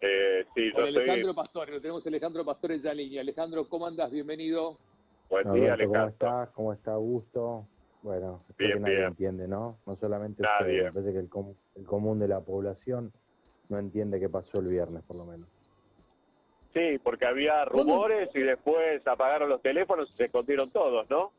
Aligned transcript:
Eh, 0.00 0.44
sí, 0.54 0.70
yo 0.76 0.84
Alejandro 0.84 1.34
Pastore, 1.34 1.72
lo 1.72 1.80
tenemos 1.80 2.06
Alejandro 2.06 2.44
Pastore 2.44 2.78
ya 2.78 2.90
en 2.90 2.96
línea. 2.98 3.20
Alejandro, 3.22 3.68
¿cómo 3.68 3.86
andas? 3.86 4.10
Bienvenido. 4.10 4.76
Buen 5.30 5.52
día, 5.52 5.72
Alejandro. 5.74 5.88
¿Cómo 5.88 6.08
estás? 6.08 6.50
¿Cómo 6.50 6.72
está 6.72 6.92
Augusto? 6.92 7.66
Bueno, 8.02 8.42
bien, 8.58 8.74
que 8.74 8.80
nadie 8.80 9.04
entiende, 9.04 9.48
¿no? 9.48 9.78
No 9.86 9.96
solamente 9.96 10.42
nadie. 10.42 10.84
me 10.84 10.92
parece 10.92 11.12
que 11.12 11.18
el, 11.18 11.30
el 11.74 11.84
común 11.84 12.18
de 12.18 12.28
la 12.28 12.40
población 12.40 13.12
no 13.68 13.78
entiende 13.78 14.20
qué 14.20 14.28
pasó 14.28 14.60
el 14.60 14.68
viernes, 14.68 15.02
por 15.02 15.16
lo 15.16 15.24
menos. 15.24 15.48
Sí, 16.72 16.98
porque 17.02 17.24
había 17.24 17.64
rumores 17.64 18.28
y 18.34 18.40
después 18.40 19.04
apagaron 19.06 19.48
los 19.48 19.62
teléfonos 19.62 20.10
y 20.12 20.16
se 20.16 20.26
escondieron 20.26 20.70
todos, 20.70 21.08
¿no? 21.08 21.32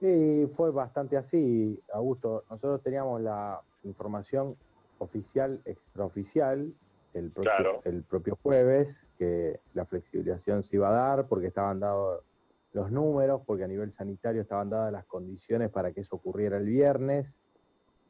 Sí, 0.00 0.50
fue 0.56 0.70
bastante 0.70 1.16
así, 1.16 1.80
Augusto. 1.92 2.44
Nosotros 2.50 2.82
teníamos 2.82 3.20
la 3.20 3.60
información 3.84 4.56
oficial, 4.98 5.60
extraoficial, 5.64 6.72
el 7.14 7.30
propio, 7.30 7.80
el 7.84 8.02
propio 8.02 8.38
jueves, 8.42 8.96
que 9.18 9.60
la 9.74 9.84
flexibilización 9.84 10.62
se 10.62 10.76
iba 10.76 10.88
a 10.88 10.92
dar 10.92 11.26
porque 11.26 11.48
estaban 11.48 11.80
dados 11.80 12.22
los 12.72 12.90
números, 12.90 13.42
porque 13.46 13.64
a 13.64 13.68
nivel 13.68 13.92
sanitario 13.92 14.42
estaban 14.42 14.70
dadas 14.70 14.92
las 14.92 15.04
condiciones 15.06 15.70
para 15.70 15.92
que 15.92 16.02
eso 16.02 16.16
ocurriera 16.16 16.58
el 16.58 16.66
viernes. 16.66 17.38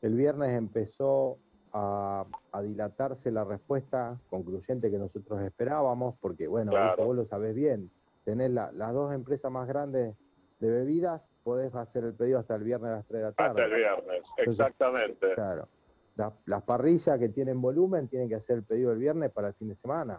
El 0.02 0.15
viernes 0.15 0.51
empezó 0.51 1.38
a, 1.73 2.27
dilatarse 2.62 3.30
la 3.30 3.45
respuesta 3.45 4.18
concluyente 4.29 4.91
que 4.91 4.98
nosotros 4.98 5.41
esperábamos, 5.43 6.16
porque 6.20 6.48
bueno, 6.48 6.73
vos 6.96 7.16
lo 7.16 7.24
sabés 7.24 7.55
bien, 7.55 7.91
tenés 8.24 8.51
las 8.51 8.93
dos 8.93 9.15
empresas 9.15 9.51
más 9.51 9.68
grandes 9.68 10.16
de 10.59 10.70
bebidas, 10.70 11.32
podés 11.45 11.74
hacer 11.74 12.05
el 12.05 12.15
pedido 12.15 12.41
hasta 12.41 12.57
el 12.57 12.65
viernes 12.65 12.91
a 12.91 12.96
las 12.96 13.07
3 13.07 13.20
de 13.20 13.27
la 13.27 13.32
tarde. 13.32 13.62
Hasta 13.62 13.65
el 13.65 13.80
viernes, 13.80 14.23
exactamente. 14.38 15.34
Claro. 15.34 15.68
Las 16.47 16.63
parrillas 16.63 17.19
que 17.19 17.29
tienen 17.29 17.61
volumen 17.61 18.09
tienen 18.09 18.29
que 18.29 18.35
hacer 18.35 18.57
el 18.57 18.63
pedido 18.65 18.93
el 18.93 18.99
viernes 18.99 19.31
para 19.31 19.49
el 19.49 19.55
fin 19.55 19.69
de 19.69 19.77
semana. 19.77 20.19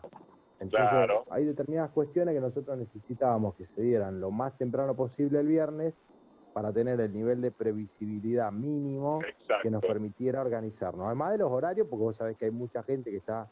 Entonces, 0.59 0.89
claro. 0.89 1.23
hay 1.29 1.45
determinadas 1.45 1.91
cuestiones 1.91 2.35
que 2.35 2.41
nosotros 2.41 2.77
necesitábamos 2.77 3.55
que 3.55 3.65
se 3.67 3.81
dieran 3.81 4.19
lo 4.19 4.29
más 4.29 4.57
temprano 4.57 4.93
posible 4.93 5.39
el 5.39 5.47
viernes 5.47 5.93
para 6.53 6.73
tener 6.73 6.99
el 6.99 7.13
nivel 7.13 7.41
de 7.41 7.51
previsibilidad 7.51 8.51
mínimo 8.51 9.19
que 9.61 9.69
nos 9.69 9.81
permitiera 9.81 10.41
organizarnos. 10.41 11.05
Además 11.05 11.31
de 11.31 11.37
los 11.37 11.51
horarios, 11.51 11.87
porque 11.87 12.03
vos 12.03 12.15
sabés 12.17 12.37
que 12.37 12.45
hay 12.45 12.51
mucha 12.51 12.83
gente 12.83 13.11
que 13.11 13.17
está 13.17 13.47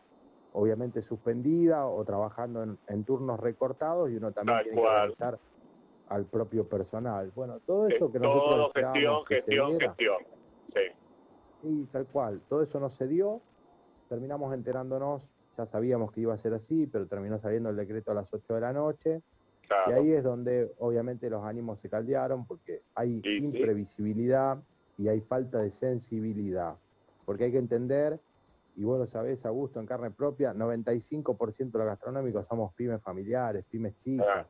obviamente 0.53 1.01
suspendida 1.03 1.85
o 1.85 2.03
trabajando 2.03 2.63
en, 2.63 3.03
turnos 3.03 3.39
recortados 3.39 4.09
y 4.09 4.15
uno 4.15 4.31
también 4.31 4.63
tiene 4.63 4.81
que 4.81 4.87
organizar 4.87 5.39
al 6.09 6.25
propio 6.25 6.67
personal. 6.67 7.31
Bueno, 7.35 7.59
todo 7.65 7.87
eso 7.87 8.11
que 8.11 8.19
nosotros 8.19 8.55
todo 8.55 8.71
gestión, 8.73 9.25
gestión, 9.25 9.79
gestión. 9.79 10.36
Sí. 11.61 11.87
tal 11.91 12.05
cual. 12.07 12.41
Todo 12.49 12.61
eso 12.61 12.79
no 12.79 12.89
se 12.89 13.07
dio. 13.07 13.41
Terminamos 14.09 14.53
enterándonos, 14.53 15.21
ya 15.57 15.65
sabíamos 15.65 16.11
que 16.11 16.21
iba 16.21 16.33
a 16.33 16.37
ser 16.37 16.53
así, 16.53 16.87
pero 16.87 17.07
terminó 17.07 17.39
saliendo 17.39 17.69
el 17.69 17.75
decreto 17.75 18.11
a 18.11 18.13
las 18.13 18.33
8 18.33 18.55
de 18.55 18.61
la 18.61 18.73
noche. 18.73 19.21
Y 19.87 19.91
ahí 19.91 20.11
es 20.13 20.23
donde 20.23 20.71
obviamente 20.79 21.29
los 21.29 21.43
ánimos 21.43 21.79
se 21.79 21.89
caldearon 21.89 22.45
porque 22.45 22.83
hay 22.95 23.21
imprevisibilidad 23.25 24.57
y 24.97 25.09
hay 25.09 25.19
falta 25.19 25.59
de 25.59 25.69
sensibilidad. 25.71 26.75
Porque 27.25 27.45
hay 27.45 27.51
que 27.51 27.57
entender, 27.57 28.17
y 28.77 28.85
vos 28.85 28.97
lo 28.97 29.07
sabés, 29.07 29.45
Augusto, 29.45 29.81
en 29.81 29.85
carne 29.85 30.09
propia, 30.09 30.53
95% 30.53 31.71
de 31.71 31.79
los 31.79 31.87
gastronómicos 31.87 32.47
somos 32.47 32.73
pymes 32.75 33.01
familiares, 33.01 33.65
pymes 33.69 33.93
chicas 33.99 34.47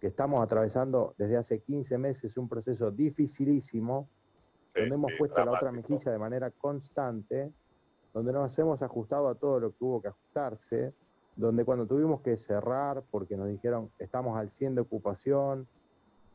que 0.00 0.06
estamos 0.06 0.42
atravesando 0.42 1.14
desde 1.18 1.36
hace 1.36 1.60
15 1.60 1.98
meses 1.98 2.36
un 2.38 2.48
proceso 2.48 2.90
dificilísimo, 2.90 4.08
donde 4.74 4.94
hemos 4.94 5.12
puesto 5.18 5.44
la 5.44 5.52
otra 5.52 5.72
mejilla 5.72 6.12
de 6.12 6.18
manera 6.18 6.50
constante, 6.50 7.52
donde 8.12 8.32
nos 8.32 8.58
hemos 8.58 8.82
ajustado 8.82 9.28
a 9.28 9.34
todo 9.34 9.60
lo 9.60 9.70
que 9.70 9.84
hubo 9.84 10.02
que 10.02 10.08
ajustarse, 10.08 10.92
donde 11.36 11.64
cuando 11.64 11.86
tuvimos 11.86 12.20
que 12.20 12.36
cerrar 12.36 13.02
porque 13.10 13.36
nos 13.36 13.48
dijeron 13.48 13.90
estamos 13.98 14.36
al 14.36 14.50
100 14.50 14.76
de 14.76 14.80
ocupación, 14.82 15.66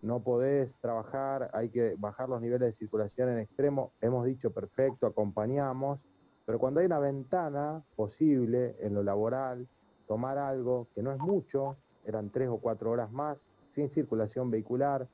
no 0.01 0.19
podés 0.19 0.71
trabajar, 0.81 1.49
hay 1.53 1.69
que 1.69 1.95
bajar 1.97 2.29
los 2.29 2.41
niveles 2.41 2.71
de 2.71 2.77
circulación 2.77 3.29
en 3.29 3.39
extremo, 3.39 3.91
hemos 4.01 4.25
dicho 4.25 4.51
perfecto, 4.51 5.07
acompañamos, 5.07 5.99
pero 6.45 6.59
cuando 6.59 6.79
hay 6.79 6.85
una 6.85 6.99
ventana 6.99 7.83
posible 7.95 8.75
en 8.79 8.93
lo 8.93 9.03
laboral, 9.03 9.67
tomar 10.07 10.37
algo 10.37 10.87
que 10.93 11.01
no 11.01 11.11
es 11.11 11.17
mucho, 11.17 11.77
eran 12.05 12.29
tres 12.29 12.49
o 12.49 12.57
cuatro 12.57 12.91
horas 12.91 13.11
más, 13.11 13.49
sin 13.69 13.89
circulación 13.89 14.51
vehicular 14.51 15.07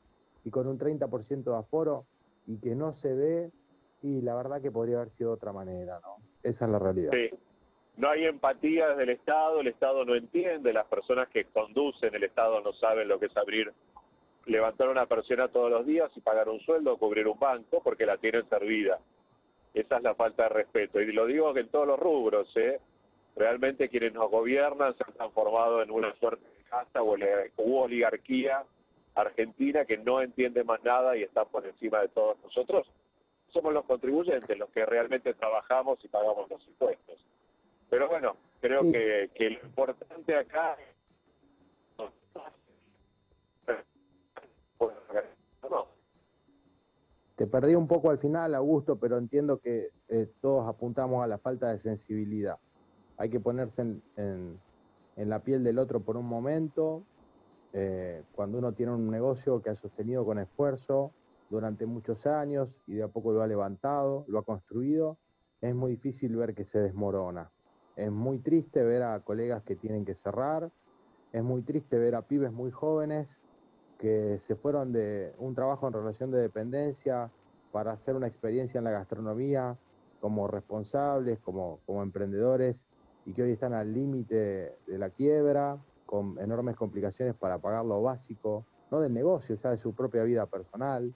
y 0.44 0.50
con 0.50 0.68
un 0.68 0.78
30% 0.78 1.44
de 1.44 1.56
aforo 1.56 2.06
y 2.52 2.58
que 2.58 2.76
no 2.76 2.92
se 2.92 3.16
dé, 3.16 3.52
y 4.02 4.22
la 4.22 4.36
verdad 4.36 4.62
que 4.62 4.72
podría 4.72 4.98
haber 4.98 5.10
sido 5.10 5.30
de 5.30 5.36
otra 5.36 5.54
manera, 5.54 6.00
¿no? 6.02 6.18
Esa 6.44 6.66
es 6.66 6.72
la 6.72 6.80
realidad. 6.80 7.12
Sí. 7.14 7.30
No 7.98 8.10
hay 8.10 8.26
empatía 8.26 8.90
desde 8.90 9.04
el 9.04 9.10
Estado, 9.10 9.62
el 9.62 9.68
Estado 9.68 10.04
no 10.06 10.16
entiende, 10.16 10.74
las 10.74 10.88
personas 10.88 11.30
que 11.30 11.46
conducen 11.46 12.14
el 12.16 12.24
Estado 12.24 12.60
no 12.62 12.74
saben 12.74 13.08
lo 13.08 13.20
que 13.20 13.28
es 13.28 13.38
abrir, 13.38 13.72
levantar 14.46 14.90
una 14.90 15.06
persona 15.06 15.48
todos 15.50 15.70
los 15.70 15.86
días 15.86 16.12
y 16.16 16.22
pagar 16.22 16.50
un 16.50 16.60
sueldo 16.62 16.94
o 16.94 16.98
cubrir 16.98 17.28
un 17.28 17.40
banco 17.40 17.82
porque 17.84 18.06
la 18.06 18.18
tienen 18.18 18.48
servida. 18.50 19.00
Esa 19.74 19.98
es 19.98 20.04
la 20.04 20.16
falta 20.16 20.44
de 20.44 20.50
respeto. 20.50 21.00
Y 21.00 21.12
lo 21.12 21.26
digo 21.28 21.54
que 21.54 21.62
en 21.62 21.70
todos 21.70 21.88
los 21.88 22.00
rubros, 22.00 22.52
¿eh? 22.58 22.80
Realmente 23.36 23.88
quienes 23.88 24.14
nos 24.14 24.30
gobiernan 24.30 24.96
se 24.98 25.04
han 25.06 25.14
transformado 25.14 25.82
en 25.82 25.92
una 25.92 26.14
suerte 26.16 26.46
hasta 26.72 27.02
u 27.04 27.78
oligarquía 27.78 28.64
argentina 29.16 29.86
que 29.86 29.98
no 29.98 30.22
entiende 30.22 30.64
más 30.64 30.84
nada 30.84 31.18
y 31.18 31.24
está 31.24 31.46
por 31.46 31.66
encima 31.66 32.02
de 32.02 32.10
todos 32.10 32.38
nosotros. 32.44 32.90
Somos 33.50 33.74
los 33.74 33.86
contribuyentes, 33.86 34.58
los 34.58 34.70
que 34.70 34.86
realmente 34.86 35.34
trabajamos 35.34 36.04
y 36.04 36.08
pagamos 36.08 36.50
los 36.50 36.66
impuestos. 36.68 37.26
Pero 37.90 38.08
bueno, 38.08 38.38
creo 38.62 38.84
que, 38.92 39.30
que 39.36 39.50
lo 39.50 39.60
importante 39.66 40.36
acá 40.36 40.78
Te 47.42 47.48
perdí 47.48 47.74
un 47.74 47.88
poco 47.88 48.12
al 48.12 48.20
final, 48.20 48.54
Augusto, 48.54 48.98
pero 48.98 49.18
entiendo 49.18 49.58
que 49.58 49.90
eh, 50.10 50.28
todos 50.42 50.70
apuntamos 50.70 51.24
a 51.24 51.28
la 51.28 51.40
falta 51.40 51.72
de 51.72 51.80
sensibilidad. 51.80 52.60
Hay 53.18 53.32
que 53.32 53.40
ponerse 53.40 53.82
en, 53.82 54.60
en 55.16 55.30
la 55.30 55.40
piel 55.40 55.64
del 55.64 55.80
otro 55.80 56.02
por 56.02 56.18
un 56.18 56.28
momento, 56.28 57.02
eh, 57.74 58.24
cuando 58.34 58.58
uno 58.58 58.74
tiene 58.74 58.92
un 58.94 59.10
negocio 59.10 59.62
que 59.62 59.70
ha 59.70 59.76
sostenido 59.76 60.26
con 60.26 60.40
esfuerzo 60.40 61.12
durante 61.50 61.86
muchos 61.86 62.26
años 62.28 62.70
y 62.88 62.96
de 62.96 63.04
a 63.04 63.08
poco 63.08 63.32
lo 63.32 63.42
ha 63.42 63.48
levantado, 63.48 64.26
lo 64.28 64.40
ha 64.40 64.44
construido, 64.44 65.18
es 65.62 65.76
muy 65.76 65.92
difícil 65.92 66.36
ver 66.36 66.54
que 66.54 66.66
se 66.66 66.80
desmorona. 66.80 67.52
Es 67.96 68.12
muy 68.12 68.40
triste 68.40 68.84
ver 68.84 69.04
a 69.04 69.20
colegas 69.20 69.64
que 69.64 69.76
tienen 69.76 70.06
que 70.06 70.14
cerrar, 70.14 70.72
es 71.34 71.44
muy 71.44 71.62
triste 71.62 71.98
ver 71.98 72.16
a 72.16 72.24
pibes 72.24 72.52
muy 72.52 72.72
jóvenes 72.72 73.28
que 74.00 74.40
se 74.40 74.56
fueron 74.56 74.92
de 74.92 75.34
un 75.38 75.54
trabajo 75.54 75.88
en 75.88 75.94
relación 75.94 76.32
de 76.32 76.40
dependencia 76.40 77.30
para 77.72 77.92
hacer 77.92 78.16
una 78.16 78.28
experiencia 78.28 78.80
en 78.80 78.86
la 78.86 78.92
gastronomía 78.92 79.78
como 80.20 80.48
responsables, 80.48 81.40
como, 81.40 81.80
como 81.86 82.02
emprendedores 82.02 82.86
y 83.26 83.34
que 83.34 83.44
hoy 83.44 83.52
están 83.52 83.74
al 83.74 83.94
límite 83.94 84.76
de 84.88 84.98
la 84.98 85.10
quiebra, 85.10 85.78
con 86.12 86.38
enormes 86.40 86.76
complicaciones 86.76 87.36
para 87.36 87.60
pagar 87.60 87.86
lo 87.86 88.02
básico, 88.02 88.66
no 88.92 89.00
del 89.00 89.14
negocio, 89.14 89.56
ya 89.56 89.70
de 89.70 89.78
su 89.78 89.96
propia 89.96 90.24
vida 90.24 90.46
personal. 90.46 91.16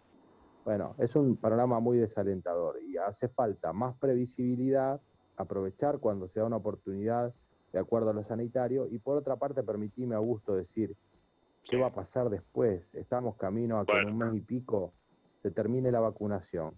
Bueno, 0.64 0.96
es 1.00 1.18
un 1.18 1.36
panorama 1.36 1.82
muy 1.82 1.98
desalentador 1.98 2.82
y 2.82 2.96
hace 2.96 3.28
falta 3.28 3.74
más 3.74 3.94
previsibilidad, 3.98 5.02
aprovechar 5.36 6.00
cuando 6.00 6.30
se 6.30 6.40
da 6.40 6.46
una 6.46 6.56
oportunidad 6.56 7.34
de 7.74 7.80
acuerdo 7.80 8.12
a 8.12 8.14
lo 8.14 8.24
sanitario 8.24 8.88
y 8.90 8.98
por 9.00 9.18
otra 9.18 9.36
parte 9.36 9.64
permitime 9.64 10.16
a 10.16 10.20
gusto 10.20 10.56
decir 10.56 10.96
qué 11.70 11.78
va 11.78 11.88
a 11.88 11.94
pasar 11.94 12.30
después. 12.30 12.88
Estamos 12.94 13.36
camino 13.36 13.80
a 13.80 13.86
que 13.86 14.00
en 14.00 14.08
un 14.08 14.18
mes 14.18 14.34
y 14.34 14.40
pico 14.40 14.94
se 15.42 15.52
termine 15.52 15.92
la 15.92 16.00
vacunación. 16.00 16.72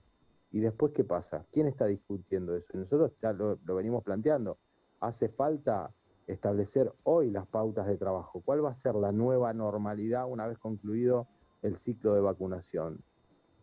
¿Y 0.51 0.59
después 0.59 0.91
qué 0.93 1.03
pasa? 1.03 1.45
¿Quién 1.51 1.67
está 1.67 1.85
discutiendo 1.85 2.55
eso? 2.55 2.75
Nosotros 2.75 3.11
ya 3.21 3.31
lo 3.31 3.75
venimos 3.75 4.03
planteando 4.03 4.57
hace 5.01 5.29
falta 5.29 5.91
establecer 6.27 6.91
hoy 7.03 7.31
las 7.31 7.47
pautas 7.47 7.87
de 7.87 7.97
trabajo. 7.97 8.41
¿Cuál 8.43 8.63
va 8.63 8.71
a 8.71 8.75
ser 8.75 8.95
la 8.95 9.11
nueva 9.11 9.53
normalidad 9.53 10.25
una 10.27 10.45
vez 10.45 10.57
concluido 10.59 11.27
el 11.63 11.77
ciclo 11.77 12.13
de 12.13 12.21
vacunación? 12.21 13.01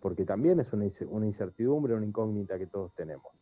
Porque 0.01 0.25
también 0.25 0.61
es 0.61 0.73
una, 0.73 0.87
incertidumbre, 1.27 1.95
una 1.95 2.07
incógnita 2.07 2.59
que 2.59 2.67
todos 2.67 2.93
tenemos. 2.95 3.33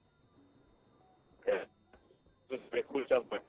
Me 2.71 2.81
escuchan, 2.81 3.23
pues, 3.29 3.43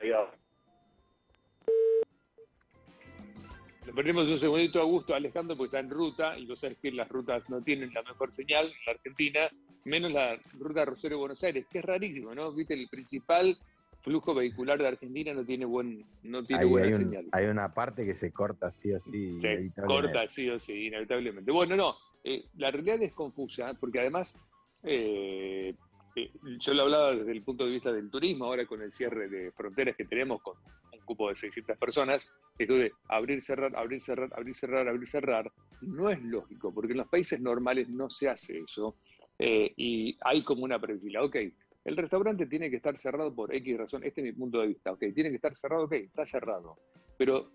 Le 3.85 3.91
perdemos 3.93 4.29
un 4.29 4.37
segundito 4.37 4.79
a 4.79 4.85
gusto 4.85 5.13
Alejandro 5.13 5.57
porque 5.57 5.75
está 5.75 5.79
en 5.79 5.89
ruta 5.89 6.37
y 6.37 6.45
vos 6.45 6.59
sabés 6.59 6.77
que 6.77 6.91
las 6.91 7.09
rutas 7.09 7.49
no 7.49 7.61
tienen 7.61 7.93
la 7.93 8.01
mejor 8.01 8.31
señal 8.33 8.67
en 8.67 8.85
la 8.85 8.93
Argentina, 8.93 9.49
menos 9.83 10.11
la 10.11 10.37
ruta 10.53 10.85
Rosario-Buenos 10.85 11.43
Aires, 11.43 11.67
que 11.69 11.79
es 11.79 11.85
rarísimo, 11.85 12.33
¿no? 12.33 12.53
Viste, 12.53 12.73
el 12.75 12.87
principal 12.87 13.57
flujo 14.03 14.35
vehicular 14.35 14.77
de 14.77 14.87
Argentina 14.87 15.33
no 15.33 15.45
tiene 15.45 15.65
buen 15.65 16.05
no 16.23 16.43
tiene 16.45 16.65
buena 16.65 16.87
hay 16.87 16.93
señal. 16.93 17.25
Hay 17.31 17.45
una 17.45 17.73
parte 17.73 18.05
que 18.05 18.13
se 18.13 18.31
corta 18.31 18.69
sí 18.69 18.91
o 18.91 18.99
sí. 18.99 19.39
Se 19.39 19.71
corta 19.87 20.27
sí 20.27 20.49
o 20.49 20.59
sí, 20.59 20.87
inevitablemente. 20.87 21.51
Bueno, 21.51 21.75
no, 21.75 21.95
eh, 22.23 22.45
la 22.57 22.69
realidad 22.69 23.01
es 23.01 23.13
confusa 23.13 23.73
porque 23.79 23.99
además 23.99 24.37
eh, 24.83 25.73
eh, 26.15 26.31
yo 26.59 26.73
lo 26.73 26.83
hablaba 26.83 27.15
desde 27.15 27.31
el 27.31 27.43
punto 27.43 27.65
de 27.65 27.71
vista 27.71 27.91
del 27.91 28.11
turismo, 28.11 28.45
ahora 28.45 28.65
con 28.65 28.81
el 28.81 28.91
cierre 28.91 29.29
de 29.29 29.51
fronteras 29.51 29.95
que 29.95 30.05
tenemos 30.05 30.41
con 30.41 30.55
un 30.91 30.99
cupo 31.05 31.29
de 31.29 31.35
600 31.35 31.77
personas, 31.77 32.31
esto 32.57 32.75
de 32.75 32.91
abrir, 33.09 33.41
cerrar, 33.41 33.75
abrir, 33.75 34.01
cerrar, 34.01 34.29
abrir, 34.35 34.53
cerrar, 34.53 34.87
abrir, 34.87 35.07
cerrar, 35.07 35.51
no 35.81 36.09
es 36.09 36.21
lógico, 36.21 36.73
porque 36.73 36.91
en 36.91 36.99
los 36.99 37.07
países 37.07 37.41
normales 37.41 37.89
no 37.89 38.09
se 38.09 38.29
hace 38.29 38.59
eso. 38.59 38.97
Eh, 39.39 39.73
y 39.75 40.15
hay 40.21 40.43
como 40.43 40.63
una 40.63 40.79
previsibilidad. 40.79 41.23
Ok, 41.23 41.37
el 41.85 41.97
restaurante 41.97 42.45
tiene 42.45 42.69
que 42.69 42.77
estar 42.77 42.97
cerrado 42.97 43.33
por 43.33 43.53
X 43.53 43.77
razón, 43.77 44.03
este 44.03 44.21
es 44.21 44.25
mi 44.25 44.31
punto 44.33 44.61
de 44.61 44.67
vista. 44.67 44.91
Ok, 44.91 44.99
tiene 45.13 45.29
que 45.29 45.35
estar 45.35 45.55
cerrado, 45.55 45.85
ok, 45.85 45.93
está 45.93 46.25
cerrado. 46.25 46.77
Pero 47.17 47.51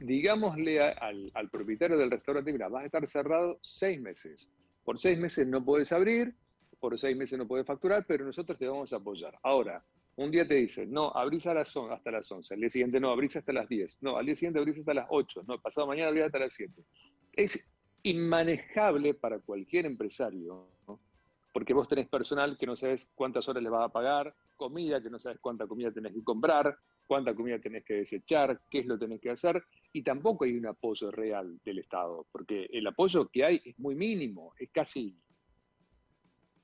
digámosle 0.00 0.80
al, 0.80 1.50
propietario 1.50 1.96
del 1.96 2.10
restaurante, 2.10 2.52
mira, 2.52 2.68
vas 2.68 2.82
a 2.82 2.86
estar 2.86 3.06
cerrado 3.06 3.58
seis 3.62 4.00
meses. 4.00 4.50
Por 4.84 4.98
seis 4.98 5.18
meses 5.18 5.46
no 5.46 5.64
puedes 5.64 5.92
abrir, 5.92 6.34
por 6.80 6.98
seis 6.98 7.16
meses 7.16 7.38
no 7.38 7.46
puedes 7.46 7.66
facturar, 7.66 8.04
pero 8.06 8.24
nosotros 8.24 8.58
te 8.58 8.66
vamos 8.66 8.92
a 8.92 8.96
apoyar. 8.96 9.38
Ahora, 9.42 9.84
un 10.16 10.30
día 10.32 10.46
te 10.46 10.54
dicen, 10.54 10.90
no, 10.90 11.10
abrís 11.10 11.46
a 11.46 11.54
las 11.54 11.76
hasta 11.76 12.10
las 12.10 12.30
11, 12.30 12.54
al 12.54 12.60
día 12.60 12.70
siguiente 12.70 12.98
no, 12.98 13.10
abrís 13.10 13.36
hasta 13.36 13.52
las 13.52 13.68
10, 13.68 14.02
no, 14.02 14.16
al 14.16 14.26
día 14.26 14.34
siguiente 14.34 14.58
abrís 14.58 14.78
hasta 14.78 14.94
las 14.94 15.06
8, 15.10 15.44
no, 15.46 15.60
pasado 15.60 15.86
mañana 15.86 16.08
abrís 16.08 16.24
hasta 16.24 16.40
las 16.40 16.54
7. 16.54 16.72
Es 17.34 17.70
inmanejable 18.02 19.14
para 19.14 19.38
cualquier 19.38 19.86
empresario, 19.86 20.66
porque 21.58 21.74
vos 21.74 21.88
tenés 21.88 22.06
personal 22.06 22.56
que 22.56 22.66
no 22.66 22.76
sabes 22.76 23.10
cuántas 23.16 23.48
horas 23.48 23.64
le 23.64 23.68
vas 23.68 23.84
a 23.84 23.92
pagar, 23.92 24.32
comida 24.56 25.02
que 25.02 25.10
no 25.10 25.18
sabes 25.18 25.40
cuánta 25.40 25.66
comida 25.66 25.90
tenés 25.90 26.12
que 26.12 26.22
comprar, 26.22 26.78
cuánta 27.04 27.34
comida 27.34 27.58
tenés 27.58 27.84
que 27.84 27.94
desechar, 27.94 28.60
qué 28.70 28.78
es 28.78 28.86
lo 28.86 28.96
que 28.96 29.06
tenés 29.06 29.20
que 29.20 29.30
hacer, 29.30 29.64
y 29.92 30.04
tampoco 30.04 30.44
hay 30.44 30.56
un 30.56 30.66
apoyo 30.66 31.10
real 31.10 31.58
del 31.64 31.80
Estado, 31.80 32.28
porque 32.30 32.68
el 32.72 32.86
apoyo 32.86 33.26
que 33.26 33.44
hay 33.44 33.60
es 33.64 33.76
muy 33.76 33.96
mínimo, 33.96 34.54
es 34.56 34.70
casi 34.70 35.18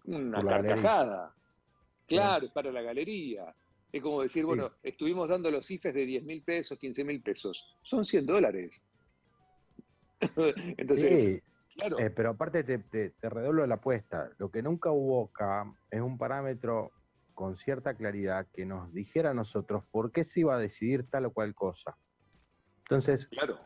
una 0.05 0.41
carcajada. 0.45 1.35
Claro, 2.07 2.47
es 2.47 2.53
para 2.53 2.71
la 2.71 2.83
galería. 2.83 3.53
Es 3.91 4.01
como 4.01 4.23
decir, 4.23 4.45
bueno, 4.45 4.75
estuvimos 4.81 5.29
dando 5.29 5.51
los 5.51 5.69
IFES 5.69 5.93
de 5.93 6.07
10 6.07 6.23
mil 6.23 6.43
pesos, 6.43 6.79
15 6.79 7.03
mil 7.03 7.21
pesos. 7.21 7.77
Son 7.83 8.05
100 8.05 8.27
dólares. 8.27 8.81
Entonces, 10.77 11.43
claro. 11.77 11.99
Eh, 11.99 12.11
pero 12.11 12.31
aparte 12.31 12.65
te, 12.65 12.79
te, 12.79 13.29
redoblo 13.29 13.67
la 13.67 13.77
apuesta. 13.77 14.31
Lo 14.39 14.51
que 14.51 14.63
nunca 14.63 14.91
hubo 14.91 15.27
acá 15.27 15.73
es 15.91 16.01
un 16.01 16.19
parámetro 16.19 16.91
con 17.35 17.57
cierta 17.57 17.95
claridad 17.95 18.47
que 18.53 18.65
nos 18.65 18.93
dijera 18.93 19.31
a 19.31 19.35
nosotros 19.35 19.85
por 19.91 20.13
qué 20.13 20.25
se 20.25 20.41
iba 20.41 20.55
a 20.55 20.59
decidir 20.59 21.09
tal 21.11 21.27
o 21.27 21.33
cual 21.33 21.55
cosa. 21.55 21.97
Entonces, 22.85 23.27
claro. 23.29 23.59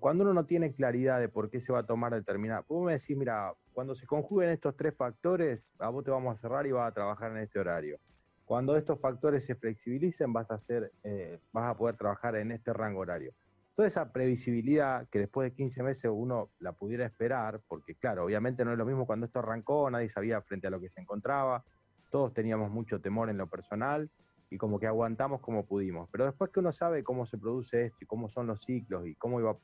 cuando, 0.00 0.24
uno, 0.24 0.32
no 0.32 0.46
tiene 0.46 0.72
claridad 0.72 1.20
de 1.20 1.28
por 1.28 1.50
qué 1.50 1.60
se 1.60 1.70
va 1.70 1.80
a 1.80 1.86
tomar 1.86 2.14
determinada, 2.14 2.64
vos 2.66 2.84
me 2.84 2.92
decís, 2.92 3.16
mira, 3.16 3.52
cuando 3.74 3.94
se 3.94 4.06
conjuguen 4.06 4.50
estos 4.50 4.74
tres 4.74 4.96
factores, 4.96 5.70
a 5.78 5.90
vos 5.90 6.02
te 6.02 6.10
vamos 6.10 6.34
a 6.36 6.40
cerrar 6.40 6.66
y 6.66 6.72
vas 6.72 6.90
a 6.90 6.94
trabajar 6.94 7.30
en 7.32 7.38
este 7.38 7.58
horario. 7.58 7.98
Cuando 8.46 8.74
estos 8.78 8.98
factores 9.00 9.44
se 9.44 9.54
flexibilicen, 9.54 10.32
vas 10.32 10.50
a 10.50 10.54
hacer, 10.54 10.90
eh, 11.04 11.38
vas 11.52 11.70
a 11.70 11.76
poder 11.76 11.96
trabajar 11.96 12.36
en 12.36 12.50
este 12.50 12.72
rango 12.72 13.00
horario. 13.00 13.34
Toda 13.78 13.86
esa 13.86 14.12
previsibilidad 14.12 15.06
que 15.08 15.20
después 15.20 15.48
de 15.48 15.54
15 15.54 15.84
meses 15.84 16.10
uno 16.12 16.50
la 16.58 16.72
pudiera 16.72 17.06
esperar, 17.06 17.60
porque 17.68 17.94
claro, 17.94 18.24
obviamente 18.24 18.64
no 18.64 18.72
es 18.72 18.78
lo 18.78 18.84
mismo 18.84 19.06
cuando 19.06 19.26
esto 19.26 19.38
arrancó, 19.38 19.88
nadie 19.88 20.10
sabía 20.10 20.42
frente 20.42 20.66
a 20.66 20.70
lo 20.70 20.80
que 20.80 20.88
se 20.88 21.00
encontraba, 21.00 21.64
todos 22.10 22.34
teníamos 22.34 22.72
mucho 22.72 23.00
temor 23.00 23.30
en 23.30 23.38
lo 23.38 23.46
personal, 23.46 24.10
y 24.50 24.58
como 24.58 24.80
que 24.80 24.88
aguantamos 24.88 25.40
como 25.40 25.64
pudimos. 25.64 26.08
Pero 26.10 26.24
después 26.24 26.50
que 26.50 26.58
uno 26.58 26.72
sabe 26.72 27.04
cómo 27.04 27.24
se 27.24 27.38
produce 27.38 27.84
esto 27.84 27.98
y 28.00 28.06
cómo 28.06 28.28
son 28.28 28.48
los 28.48 28.64
ciclos 28.64 29.06
y 29.06 29.14
cómo 29.14 29.38
iba 29.38 29.56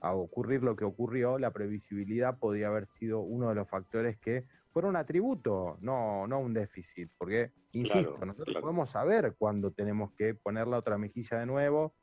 a 0.00 0.14
ocurrir 0.14 0.64
lo 0.64 0.74
que 0.74 0.84
ocurrió, 0.84 1.38
la 1.38 1.52
previsibilidad 1.52 2.36
podía 2.40 2.66
haber 2.66 2.88
sido 2.88 3.20
uno 3.20 3.50
de 3.50 3.54
los 3.54 3.68
factores 3.68 4.18
que 4.18 4.46
fueron 4.72 4.90
un 4.90 4.96
atributo, 4.96 5.78
no, 5.80 6.26
no 6.26 6.40
un 6.40 6.54
déficit, 6.54 7.08
porque, 7.16 7.52
insisto, 7.70 8.18
nosotros 8.26 8.56
podemos 8.60 8.90
saber 8.90 9.36
cuándo 9.38 9.70
tenemos 9.70 10.10
que 10.14 10.34
poner 10.34 10.66
la 10.66 10.78
otra 10.78 10.98
mejilla 10.98 11.38
de 11.38 11.46
nuevo 11.46 11.94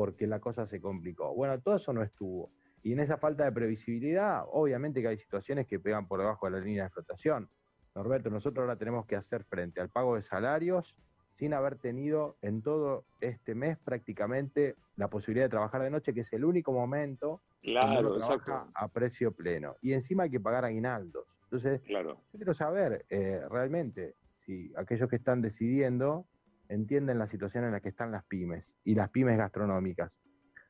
porque 0.00 0.26
la 0.26 0.40
cosa 0.40 0.64
se 0.64 0.80
complicó. 0.80 1.34
Bueno, 1.34 1.60
todo 1.60 1.76
eso 1.76 1.92
no 1.92 2.02
estuvo. 2.02 2.50
Y 2.82 2.94
en 2.94 3.00
esa 3.00 3.18
falta 3.18 3.44
de 3.44 3.52
previsibilidad, 3.52 4.44
obviamente 4.50 5.02
que 5.02 5.08
hay 5.08 5.18
situaciones 5.18 5.66
que 5.66 5.78
pegan 5.78 6.08
por 6.08 6.20
debajo 6.20 6.46
de 6.46 6.52
la 6.52 6.60
línea 6.64 6.84
de 6.84 6.88
flotación. 6.88 7.50
Norberto, 7.94 8.30
nosotros 8.30 8.62
ahora 8.62 8.76
tenemos 8.76 9.04
que 9.04 9.14
hacer 9.14 9.44
frente 9.44 9.78
al 9.78 9.90
pago 9.90 10.16
de 10.16 10.22
salarios 10.22 10.96
sin 11.34 11.52
haber 11.52 11.76
tenido 11.76 12.38
en 12.40 12.62
todo 12.62 13.04
este 13.20 13.54
mes 13.54 13.76
prácticamente 13.76 14.74
la 14.96 15.08
posibilidad 15.08 15.44
de 15.44 15.50
trabajar 15.50 15.82
de 15.82 15.90
noche, 15.90 16.14
que 16.14 16.20
es 16.22 16.32
el 16.32 16.46
único 16.46 16.72
momento 16.72 17.42
claro, 17.60 18.16
trabaja 18.16 18.68
a 18.72 18.88
precio 18.88 19.32
pleno. 19.32 19.76
Y 19.82 19.92
encima 19.92 20.22
hay 20.22 20.30
que 20.30 20.40
pagar 20.40 20.64
aguinaldos. 20.64 21.26
Entonces, 21.42 21.82
claro. 21.82 22.16
yo 22.32 22.38
quiero 22.38 22.54
saber 22.54 23.04
eh, 23.10 23.42
realmente 23.50 24.14
si 24.46 24.72
aquellos 24.78 25.10
que 25.10 25.16
están 25.16 25.42
decidiendo 25.42 26.24
entienden 26.70 27.18
la 27.18 27.26
situación 27.26 27.64
en 27.64 27.72
la 27.72 27.80
que 27.80 27.88
están 27.88 28.12
las 28.12 28.24
pymes 28.24 28.74
y 28.84 28.94
las 28.94 29.10
pymes 29.10 29.36
gastronómicas. 29.36 30.20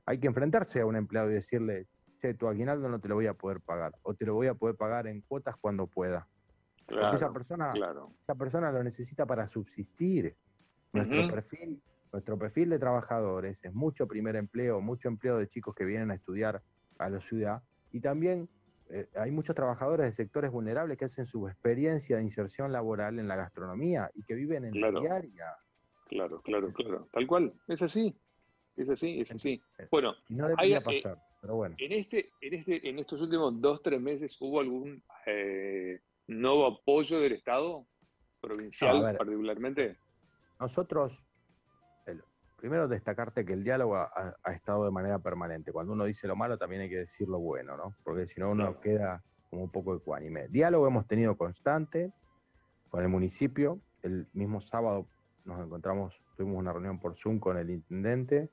Hay 0.06 0.18
que 0.18 0.26
enfrentarse 0.26 0.80
a 0.80 0.86
un 0.86 0.96
empleado 0.96 1.30
y 1.30 1.34
decirle, 1.34 1.86
che, 2.18 2.34
tu 2.34 2.48
aguinaldo 2.48 2.88
no 2.88 2.98
te 2.98 3.08
lo 3.08 3.14
voy 3.14 3.26
a 3.26 3.34
poder 3.34 3.60
pagar, 3.60 3.92
o 4.02 4.14
te 4.14 4.24
lo 4.24 4.34
voy 4.34 4.46
a 4.46 4.54
poder 4.54 4.76
pagar 4.76 5.06
en 5.06 5.20
cuotas 5.20 5.56
cuando 5.60 5.86
pueda. 5.86 6.26
Porque 6.86 7.16
esa 7.16 7.32
persona, 7.32 7.72
esa 8.22 8.34
persona 8.34 8.72
lo 8.72 8.82
necesita 8.82 9.26
para 9.26 9.46
subsistir. 9.48 10.36
Nuestro, 10.92 11.30
perfil, 11.30 11.80
nuestro 12.12 12.36
perfil 12.36 12.70
de 12.70 12.78
trabajadores 12.80 13.62
es 13.62 13.72
mucho 13.72 14.08
primer 14.08 14.34
empleo, 14.34 14.80
mucho 14.80 15.06
empleo 15.06 15.38
de 15.38 15.48
chicos 15.48 15.72
que 15.74 15.84
vienen 15.84 16.10
a 16.10 16.14
estudiar 16.14 16.62
a 16.98 17.08
la 17.08 17.20
ciudad 17.20 17.62
y 17.92 18.00
también 18.00 18.48
eh, 18.88 19.08
hay 19.14 19.30
muchos 19.30 19.54
trabajadores 19.54 20.06
de 20.06 20.12
sectores 20.12 20.50
vulnerables 20.50 20.98
que 20.98 21.04
hacen 21.04 21.26
su 21.26 21.46
experiencia 21.46 22.16
de 22.16 22.24
inserción 22.24 22.72
laboral 22.72 23.20
en 23.20 23.28
la 23.28 23.36
gastronomía 23.36 24.10
y 24.14 24.24
que 24.24 24.34
viven 24.34 24.64
en 24.64 24.80
la 24.80 24.90
diaria. 24.90 25.46
Claro, 26.10 26.42
claro, 26.42 26.72
claro. 26.72 27.08
Tal 27.12 27.26
cual, 27.28 27.52
es 27.68 27.80
así. 27.82 28.12
Es 28.76 28.88
así, 28.88 29.20
es 29.20 29.30
así. 29.30 29.62
Bueno, 29.92 30.14
no 30.28 30.48
debería 30.48 30.78
eh, 30.78 30.80
pasar, 30.80 31.18
pero 31.40 31.54
bueno. 31.54 31.76
En 31.78 31.92
este, 31.92 32.30
en 32.40 32.54
este, 32.54 32.88
en 32.88 32.98
estos 32.98 33.20
últimos 33.20 33.60
dos, 33.60 33.80
tres 33.80 34.00
meses, 34.00 34.36
¿hubo 34.40 34.58
algún 34.58 35.00
eh, 35.26 36.00
nuevo 36.26 36.66
apoyo 36.66 37.20
del 37.20 37.34
Estado 37.34 37.86
provincial 38.40 39.16
particularmente? 39.16 39.98
Nosotros, 40.58 41.24
primero 42.56 42.88
destacarte 42.88 43.44
que 43.44 43.52
el 43.52 43.62
diálogo 43.62 43.96
ha, 43.96 44.52
estado 44.52 44.86
de 44.86 44.90
manera 44.90 45.20
permanente. 45.20 45.72
Cuando 45.72 45.92
uno 45.92 46.06
dice 46.06 46.26
lo 46.26 46.34
malo, 46.34 46.58
también 46.58 46.82
hay 46.82 46.88
que 46.88 46.98
decir 46.98 47.28
lo 47.28 47.38
bueno, 47.38 47.76
¿no? 47.76 47.94
Porque 48.02 48.26
si 48.26 48.40
no, 48.40 48.50
uno 48.50 48.80
queda 48.80 49.22
como 49.48 49.62
un 49.62 49.70
poco 49.70 49.94
ecuánime. 49.94 50.48
Diálogo 50.48 50.88
hemos 50.88 51.06
tenido 51.06 51.36
constante 51.36 52.12
con 52.88 53.02
el 53.02 53.08
municipio. 53.08 53.80
El 54.02 54.26
mismo 54.32 54.60
sábado 54.60 55.06
nos 55.44 55.64
encontramos, 55.64 56.20
tuvimos 56.36 56.58
una 56.58 56.72
reunión 56.72 56.98
por 56.98 57.16
Zoom 57.16 57.38
con 57.38 57.56
el 57.56 57.70
intendente, 57.70 58.50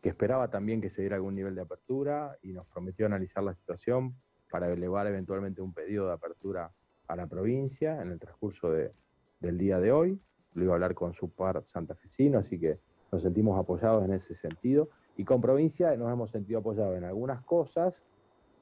que 0.00 0.08
esperaba 0.08 0.48
también 0.48 0.80
que 0.80 0.90
se 0.90 1.02
diera 1.02 1.16
algún 1.16 1.34
nivel 1.34 1.54
de 1.54 1.62
apertura 1.62 2.36
y 2.42 2.52
nos 2.52 2.66
prometió 2.66 3.06
analizar 3.06 3.42
la 3.44 3.54
situación 3.54 4.14
para 4.50 4.70
elevar 4.72 5.06
eventualmente 5.06 5.62
un 5.62 5.72
pedido 5.72 6.06
de 6.06 6.14
apertura 6.14 6.72
a 7.06 7.16
la 7.16 7.26
provincia 7.26 8.02
en 8.02 8.10
el 8.10 8.18
transcurso 8.18 8.70
del 8.70 9.58
día 9.58 9.78
de 9.78 9.92
hoy 9.92 10.20
lo 10.54 10.64
iba 10.64 10.72
a 10.72 10.76
hablar 10.76 10.94
con 10.94 11.14
su 11.14 11.30
par 11.30 11.62
santafesino, 11.66 12.38
así 12.38 12.58
que 12.58 12.78
nos 13.10 13.22
sentimos 13.22 13.58
apoyados 13.58 14.04
en 14.04 14.12
ese 14.12 14.34
sentido. 14.34 14.88
Y 15.16 15.24
con 15.24 15.40
provincia 15.40 15.94
nos 15.96 16.12
hemos 16.12 16.30
sentido 16.30 16.60
apoyados 16.60 16.96
en 16.96 17.04
algunas 17.04 17.42
cosas, 17.42 18.02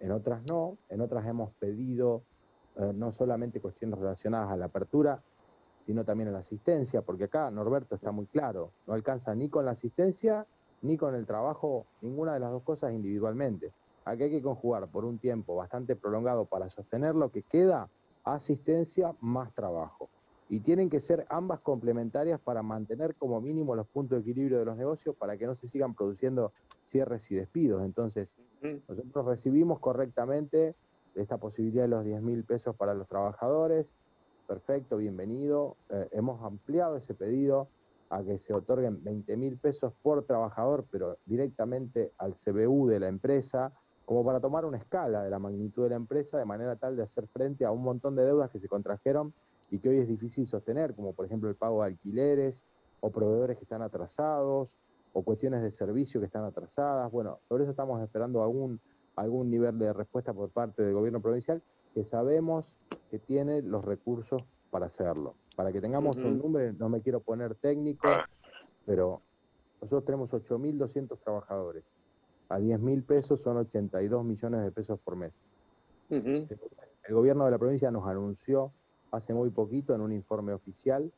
en 0.00 0.12
otras 0.12 0.42
no, 0.46 0.78
en 0.88 1.00
otras 1.00 1.26
hemos 1.26 1.52
pedido 1.54 2.22
eh, 2.76 2.92
no 2.94 3.12
solamente 3.12 3.60
cuestiones 3.60 3.98
relacionadas 3.98 4.50
a 4.50 4.56
la 4.56 4.66
apertura, 4.66 5.22
sino 5.90 6.04
también 6.04 6.28
a 6.28 6.32
la 6.32 6.38
asistencia, 6.38 7.02
porque 7.02 7.24
acá 7.24 7.50
Norberto 7.50 7.96
está 7.96 8.12
muy 8.12 8.26
claro, 8.26 8.70
no 8.86 8.94
alcanza 8.94 9.34
ni 9.34 9.48
con 9.48 9.64
la 9.64 9.72
asistencia 9.72 10.46
ni 10.82 10.96
con 10.96 11.16
el 11.16 11.26
trabajo, 11.26 11.84
ninguna 12.00 12.32
de 12.34 12.38
las 12.38 12.52
dos 12.52 12.62
cosas 12.62 12.92
individualmente. 12.92 13.72
Aquí 14.04 14.22
hay 14.22 14.30
que 14.30 14.40
conjugar 14.40 14.86
por 14.86 15.04
un 15.04 15.18
tiempo 15.18 15.56
bastante 15.56 15.96
prolongado 15.96 16.44
para 16.44 16.70
sostener 16.70 17.16
lo 17.16 17.32
que 17.32 17.42
queda 17.42 17.88
asistencia 18.22 19.16
más 19.20 19.52
trabajo 19.52 20.08
y 20.48 20.60
tienen 20.60 20.90
que 20.90 21.00
ser 21.00 21.26
ambas 21.28 21.58
complementarias 21.58 22.38
para 22.38 22.62
mantener 22.62 23.16
como 23.16 23.40
mínimo 23.40 23.74
los 23.74 23.88
puntos 23.88 24.18
de 24.18 24.30
equilibrio 24.30 24.60
de 24.60 24.66
los 24.66 24.76
negocios 24.76 25.16
para 25.16 25.36
que 25.36 25.46
no 25.48 25.56
se 25.56 25.66
sigan 25.70 25.94
produciendo 25.94 26.52
cierres 26.84 27.28
y 27.32 27.34
despidos. 27.34 27.82
Entonces, 27.82 28.28
nosotros 28.86 29.26
recibimos 29.26 29.80
correctamente 29.80 30.76
esta 31.16 31.38
posibilidad 31.38 31.82
de 31.82 31.88
los 31.88 32.04
10 32.04 32.22
mil 32.22 32.44
pesos 32.44 32.76
para 32.76 32.94
los 32.94 33.08
trabajadores. 33.08 33.88
Perfecto, 34.50 34.96
bienvenido. 34.96 35.76
Eh, 35.90 36.08
hemos 36.10 36.42
ampliado 36.42 36.96
ese 36.96 37.14
pedido 37.14 37.68
a 38.08 38.20
que 38.24 38.40
se 38.40 38.52
otorguen 38.52 39.04
20 39.04 39.36
mil 39.36 39.56
pesos 39.56 39.92
por 40.02 40.24
trabajador, 40.24 40.86
pero 40.90 41.18
directamente 41.24 42.10
al 42.18 42.34
CBU 42.34 42.88
de 42.88 42.98
la 42.98 43.06
empresa, 43.06 43.72
como 44.04 44.24
para 44.24 44.40
tomar 44.40 44.64
una 44.64 44.78
escala 44.78 45.22
de 45.22 45.30
la 45.30 45.38
magnitud 45.38 45.84
de 45.84 45.90
la 45.90 45.94
empresa, 45.94 46.36
de 46.36 46.46
manera 46.46 46.74
tal 46.74 46.96
de 46.96 47.04
hacer 47.04 47.28
frente 47.28 47.64
a 47.64 47.70
un 47.70 47.84
montón 47.84 48.16
de 48.16 48.24
deudas 48.24 48.50
que 48.50 48.58
se 48.58 48.66
contrajeron 48.66 49.32
y 49.70 49.78
que 49.78 49.88
hoy 49.88 49.98
es 49.98 50.08
difícil 50.08 50.48
sostener, 50.48 50.96
como 50.96 51.12
por 51.12 51.26
ejemplo 51.26 51.48
el 51.48 51.54
pago 51.54 51.82
de 51.82 51.90
alquileres 51.90 52.60
o 52.98 53.12
proveedores 53.12 53.56
que 53.56 53.62
están 53.62 53.82
atrasados 53.82 54.68
o 55.12 55.22
cuestiones 55.22 55.62
de 55.62 55.70
servicio 55.70 56.18
que 56.18 56.26
están 56.26 56.42
atrasadas. 56.42 57.08
Bueno, 57.12 57.38
sobre 57.48 57.62
eso 57.62 57.70
estamos 57.70 58.02
esperando 58.02 58.42
algún, 58.42 58.80
algún 59.14 59.48
nivel 59.48 59.78
de 59.78 59.92
respuesta 59.92 60.34
por 60.34 60.50
parte 60.50 60.82
del 60.82 60.94
gobierno 60.94 61.20
provincial 61.20 61.62
que 61.94 62.04
sabemos 62.04 62.64
que 63.10 63.18
tiene 63.18 63.62
los 63.62 63.84
recursos 63.84 64.42
para 64.70 64.86
hacerlo. 64.86 65.34
Para 65.56 65.72
que 65.72 65.80
tengamos 65.80 66.16
un 66.16 66.38
número, 66.38 66.72
no 66.78 66.88
me 66.88 67.00
quiero 67.00 67.20
poner 67.20 67.54
técnico, 67.54 68.08
ah. 68.08 68.26
pero 68.86 69.20
nosotros 69.80 70.04
tenemos 70.04 70.30
8.200 70.30 71.18
trabajadores. 71.18 71.84
A 72.48 72.58
10 72.58 72.80
mil 72.80 73.02
pesos 73.02 73.40
son 73.40 73.56
82 73.58 74.24
millones 74.24 74.62
de 74.62 74.72
pesos 74.72 74.98
por 75.00 75.16
mes. 75.16 75.32
El 76.08 77.14
gobierno 77.14 77.44
de 77.44 77.50
la 77.52 77.58
provincia 77.58 77.90
nos 77.90 78.06
anunció 78.06 78.72
hace 79.12 79.32
muy 79.32 79.50
poquito 79.50 79.94
en 79.94 80.00
un 80.00 80.12
informe 80.12 80.52
oficial 80.52 81.12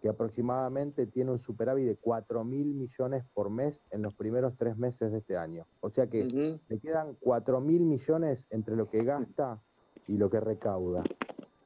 que 0.00 0.08
aproximadamente 0.08 1.06
tiene 1.06 1.32
un 1.32 1.38
superávit 1.38 1.86
de 1.86 1.96
4 1.96 2.44
mil 2.44 2.74
millones 2.74 3.24
por 3.34 3.50
mes 3.50 3.82
en 3.90 4.02
los 4.02 4.14
primeros 4.14 4.54
tres 4.56 4.76
meses 4.76 5.10
de 5.10 5.18
este 5.18 5.36
año. 5.36 5.66
O 5.80 5.90
sea 5.90 6.06
que 6.06 6.24
le 6.68 6.78
quedan 6.78 7.16
4 7.20 7.60
mil 7.60 7.82
millones 7.82 8.46
entre 8.50 8.76
lo 8.76 8.88
que 8.88 9.02
gasta 9.02 9.60
y 10.08 10.16
lo 10.16 10.28
que 10.30 10.40
recauda. 10.40 11.04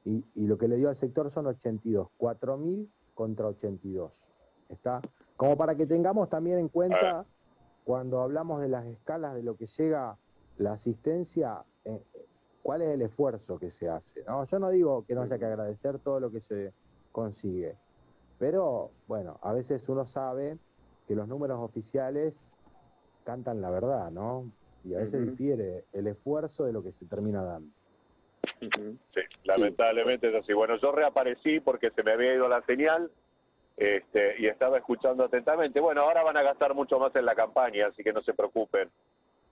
Y, 0.04 0.24
lo 0.34 0.58
que 0.58 0.68
le 0.68 0.76
dio 0.76 0.88
al 0.88 0.96
sector 0.96 1.30
son 1.30 1.46
82, 1.46 2.08
4 2.16 2.58
mil 2.58 2.90
contra 3.14 3.46
82. 3.46 4.12
¿Está? 4.68 5.00
Como 5.36 5.56
para 5.56 5.76
que 5.76 5.86
tengamos 5.86 6.28
también 6.28 6.58
en 6.58 6.68
cuenta, 6.68 7.24
cuando 7.84 8.20
hablamos 8.20 8.60
de 8.60 8.68
las 8.68 8.84
escalas 8.86 9.34
de 9.34 9.42
lo 9.42 9.56
que 9.56 9.66
llega 9.66 10.18
la 10.58 10.72
asistencia, 10.72 11.62
eh, 11.84 12.02
cuál 12.62 12.82
es 12.82 12.88
el 12.88 13.02
esfuerzo 13.02 13.58
que 13.58 13.70
se 13.70 13.88
hace. 13.88 14.24
¿no? 14.24 14.44
Yo 14.44 14.58
no 14.58 14.70
digo 14.70 15.04
que 15.06 15.14
no 15.14 15.22
haya 15.22 15.38
que 15.38 15.46
agradecer 15.46 15.98
todo 16.00 16.20
lo 16.20 16.30
que 16.30 16.40
se 16.40 16.72
consigue, 17.12 17.76
pero 18.38 18.90
bueno, 19.06 19.38
a 19.42 19.52
veces 19.52 19.88
uno 19.88 20.04
sabe 20.04 20.58
que 21.06 21.14
los 21.14 21.28
números 21.28 21.60
oficiales 21.60 22.34
cantan 23.24 23.60
la 23.60 23.70
verdad, 23.70 24.10
¿no? 24.10 24.50
Y 24.84 24.94
a 24.94 24.98
veces 24.98 25.24
difiere 25.24 25.84
el 25.92 26.08
esfuerzo 26.08 26.64
de 26.64 26.72
lo 26.72 26.82
que 26.82 26.92
se 26.92 27.06
termina 27.06 27.44
dando. 27.44 27.72
Sí, 28.60 29.20
lamentablemente 29.44 30.28
es 30.28 30.34
así. 30.34 30.52
Bueno, 30.52 30.76
yo 30.76 30.92
reaparecí 30.92 31.60
porque 31.60 31.90
se 31.90 32.02
me 32.02 32.12
había 32.12 32.34
ido 32.34 32.48
la 32.48 32.62
señal 32.62 33.10
este, 33.76 34.36
y 34.38 34.46
estaba 34.46 34.78
escuchando 34.78 35.24
atentamente. 35.24 35.80
Bueno, 35.80 36.02
ahora 36.02 36.22
van 36.22 36.36
a 36.36 36.42
gastar 36.42 36.74
mucho 36.74 36.98
más 36.98 37.14
en 37.16 37.24
la 37.24 37.34
campaña, 37.34 37.86
así 37.86 38.02
que 38.02 38.12
no 38.12 38.22
se 38.22 38.34
preocupen 38.34 38.90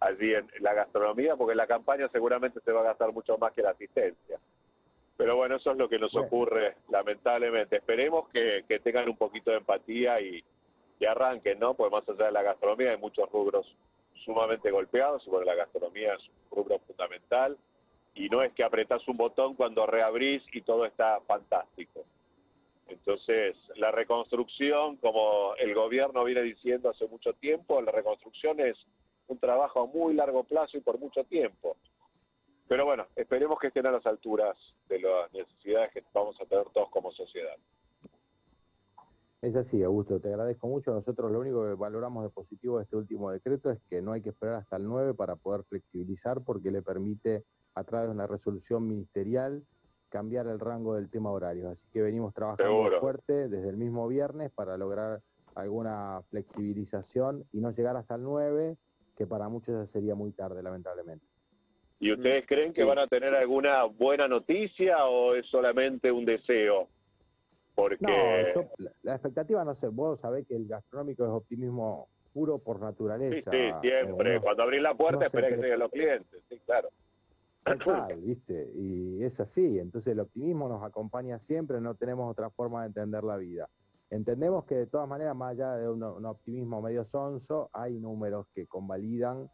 allí 0.01 0.35
en 0.35 0.49
la 0.61 0.75
gastronomía, 0.75 1.37
porque 1.37 1.53
en 1.53 1.59
la 1.59 1.67
campaña 1.67 2.09
seguramente 2.09 2.61
se 2.61 2.73
va 2.73 2.81
a 2.81 2.85
gastar 2.85 3.13
mucho 3.13 3.37
más 3.39 3.53
que 3.53 3.63
la 3.63 3.71
asistencia. 3.71 4.39
Pero 5.17 5.37
bueno, 5.37 5.57
eso 5.57 5.73
es 5.73 5.77
lo 5.77 5.89
que 5.89 5.99
nos 5.99 6.15
ocurre, 6.17 6.77
lamentablemente. 6.89 7.77
Esperemos 7.77 8.29
que, 8.31 8.65
tengan 8.83 9.09
un 9.09 9.17
poquito 9.17 9.51
de 9.51 9.59
empatía 9.59 10.21
y, 10.21 10.43
arranquen, 11.07 11.59
¿no? 11.59 11.75
Porque 11.75 11.97
más 11.97 12.09
allá 12.09 12.27
de 12.27 12.33
la 12.33 12.43
gastronomía 12.43 12.91
hay 12.91 12.97
muchos 12.99 13.31
rubros 13.31 13.67
sumamente 14.25 14.71
golpeados, 14.71 15.27
y 15.27 15.31
bueno, 15.31 15.47
la 15.47 15.55
gastronomía 15.55 16.15
es 16.15 16.21
un 16.29 16.59
rubro 16.59 16.79
fundamental, 16.81 17.57
y 18.15 18.29
no 18.29 18.43
es 18.43 18.53
que 18.53 18.65
apretás 18.65 19.07
un 19.09 19.17
botón 19.17 19.55
cuando 19.55 19.87
reabrís 19.87 20.43
y 20.53 20.63
todo 20.63 20.85
está 20.85 21.21
fantástico. 21.27 22.05
Entonces, 22.89 23.57
la 23.77 23.93
reconstrucción, 23.93 24.97
como 24.97 25.55
el 25.57 25.75
gobierno 25.75 26.25
viene 26.25 26.43
diciendo 26.43 26.91
hace 26.91 27.07
mucho 27.07 27.33
tiempo, 27.35 27.81
la 27.81 27.93
reconstrucción 27.93 28.59
es 28.61 28.77
un 29.29 29.39
trabajo 29.39 29.81
a 29.81 29.87
muy 29.87 30.15
largo 30.15 30.43
plazo 30.43 30.77
y 30.77 30.81
por 30.81 30.99
mucho 30.99 31.23
tiempo. 31.25 31.77
Pero 32.69 32.85
bueno, 32.85 33.07
esperemos 33.17 33.59
que 33.59 33.69
estén 33.69 33.87
a 33.87 33.93
las 33.93 34.07
alturas 34.07 34.57
de 34.89 35.01
las 35.01 35.33
necesidades 35.33 35.93
que 35.93 36.05
vamos 36.13 36.41
a 36.41 36.47
tener 36.47 36.65
todos 36.71 36.89
como 36.91 37.13
sociedad. 37.13 37.57
Es 39.43 39.57
así, 39.57 39.83
Augusto, 39.83 40.21
te 40.21 40.29
agradezco 40.29 40.69
mucho. 40.69 40.93
Nosotros 40.93 41.33
lo 41.33 41.41
único 41.41 41.65
que 41.65 41.73
valoramos 41.73 42.25
de 42.25 42.31
positivo 42.31 42.77
de 42.77 42.85
este 42.85 42.97
último 42.97 43.31
decreto 43.31 43.71
es 43.71 43.81
que 43.89 44.03
no 44.03 44.13
hay 44.13 44.21
que 44.21 44.29
esperar 44.29 44.57
hasta 44.57 44.77
el 44.77 44.85
9 44.85 45.15
para 45.15 45.35
poder 45.37 45.65
flexibilizar 45.65 46.43
porque 46.45 46.71
le 46.71 46.83
permite, 46.83 47.45
a 47.75 47.85
través 47.85 48.09
de 48.09 48.15
una 48.15 48.27
resolución 48.27 48.89
ministerial, 48.89 49.63
cambiar 50.09 50.47
el 50.47 50.59
rango 50.59 50.95
del 50.95 51.11
tema 51.11 51.31
horario. 51.31 51.71
Así 51.71 51.87
que 51.93 52.03
venimos 52.03 52.35
trabajando 52.35 52.91
fuerte 53.01 53.49
desde 53.49 53.69
el 53.69 53.77
mismo 53.77 54.07
viernes 54.09 54.51
para 54.53 54.77
lograr 54.77 55.21
alguna 55.55 56.23
flexibilización 56.31 57.45
y 57.53 57.61
no 57.61 57.71
llegar 57.71 57.97
hasta 57.97 58.17
el 58.17 58.23
9, 58.23 58.77
que 59.17 59.27
para 59.27 59.49
muchos 59.49 59.75
ya 59.75 59.93
sería 59.93 60.15
muy 60.15 60.33
tarde, 60.33 60.63
lamentablemente. 60.63 61.27
¿Y 61.99 62.13
ustedes 62.13 62.47
creen 62.47 62.73
que 62.73 62.83
van 62.83 62.99
a 62.99 63.07
tener 63.07 63.35
alguna 63.35 63.85
buena 63.85 64.27
noticia 64.27 65.05
o 65.05 65.35
es 65.35 65.47
solamente 65.47 66.11
un 66.11 66.25
deseo? 66.25 66.89
Porque... 67.75 68.07
la 69.03 69.13
expectativa, 69.13 69.65
no 69.65 69.75
sé, 69.75 69.89
vos 69.89 70.19
sabés 70.21 70.47
que 70.47 70.57
el 70.57 70.67
gastronómico 70.67 71.25
es 71.25 71.31
optimismo 71.31 72.09
puro 72.33 72.59
por 72.59 72.81
naturaleza. 72.81 73.51
Sí, 73.51 73.59
sí 73.59 73.89
siempre. 73.89 74.41
Cuando 74.41 74.63
abrís 74.63 74.81
la 74.81 74.95
puerta, 74.95 75.27
no 75.27 75.31
que 75.31 75.57
lleguen 75.57 75.79
los 75.79 75.91
clientes, 75.91 76.43
sí, 76.49 76.59
claro. 76.65 76.89
Total, 77.65 78.21
¿viste? 78.21 78.73
Y 78.75 79.23
es 79.23 79.41
así. 79.41 79.79
Entonces 79.79 80.13
el 80.13 80.21
optimismo 80.21 80.69
nos 80.69 80.83
acompaña 80.83 81.39
siempre, 81.39 81.81
no 81.81 81.95
tenemos 81.95 82.31
otra 82.31 82.51
forma 82.51 82.83
de 82.83 82.89
entender 82.89 83.25
la 83.25 83.37
vida. 83.37 83.69
Entendemos 84.11 84.65
que 84.65 84.75
de 84.75 84.87
todas 84.87 85.09
maneras, 85.09 85.37
más 85.37 85.53
allá 85.53 85.77
de 85.77 85.89
un, 85.89 86.03
un 86.03 86.27
optimismo 86.27 86.83
medio 86.83 87.05
sonso, 87.05 87.71
hay 87.73 87.99
números 87.99 88.47
que 88.53 88.67
convalidan 88.67 89.49